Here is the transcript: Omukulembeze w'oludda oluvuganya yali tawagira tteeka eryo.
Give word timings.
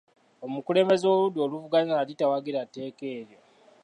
Omukulembeze 0.45 1.05
w'oludda 1.07 1.39
oluvuganya 1.43 1.93
yali 1.99 2.13
tawagira 2.21 2.67
tteeka 2.69 3.03
eryo. 3.17 3.39